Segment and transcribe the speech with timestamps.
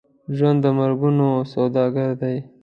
[0.37, 2.37] ژوند د مرګونو سوداګر دی.